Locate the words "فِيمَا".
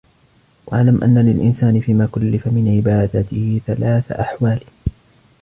1.79-2.09